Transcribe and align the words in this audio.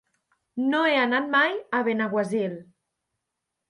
No 0.71 0.79
he 0.87 0.95
anat 1.03 1.29
mai 1.37 1.55
a 1.77 1.85
Benaguasil. 1.91 2.61